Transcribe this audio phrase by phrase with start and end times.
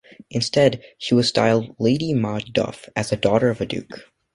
[0.31, 4.09] Instead she was styled "Lady Maud Duff", as the daughter of a duke.